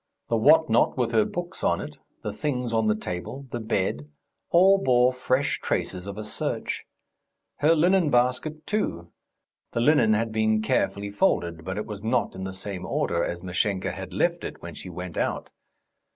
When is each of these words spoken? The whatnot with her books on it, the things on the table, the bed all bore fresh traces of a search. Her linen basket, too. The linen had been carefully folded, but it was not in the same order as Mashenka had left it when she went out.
The 0.29 0.35
whatnot 0.35 0.97
with 0.97 1.11
her 1.11 1.25
books 1.25 1.63
on 1.63 1.79
it, 1.79 1.97
the 2.23 2.33
things 2.33 2.73
on 2.73 2.87
the 2.87 2.95
table, 2.95 3.45
the 3.51 3.59
bed 3.59 4.09
all 4.49 4.79
bore 4.79 5.13
fresh 5.13 5.59
traces 5.59 6.07
of 6.07 6.17
a 6.17 6.23
search. 6.23 6.85
Her 7.57 7.75
linen 7.75 8.09
basket, 8.09 8.65
too. 8.65 9.11
The 9.73 9.79
linen 9.79 10.13
had 10.13 10.31
been 10.31 10.63
carefully 10.63 11.11
folded, 11.11 11.63
but 11.63 11.77
it 11.77 11.85
was 11.85 12.03
not 12.03 12.33
in 12.33 12.45
the 12.45 12.51
same 12.51 12.83
order 12.83 13.23
as 13.23 13.43
Mashenka 13.43 13.91
had 13.91 14.11
left 14.11 14.43
it 14.43 14.59
when 14.59 14.73
she 14.73 14.89
went 14.89 15.17
out. 15.17 15.51